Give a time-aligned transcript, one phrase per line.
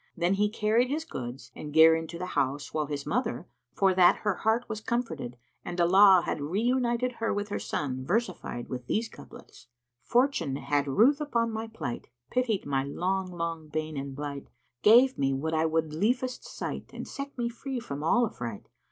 [0.17, 4.15] Then he carried his goods and gear into the house, whilst his mother, for that
[4.25, 9.07] her heart was comforted and Allah had reunited her with her son versified with these
[9.07, 9.67] couplets,
[10.01, 14.47] "Fortune had ruth upon my plight * Pitied my long long bane and blight;
[14.81, 18.63] Gave me what I would liefest sight; * And set me free from all afright.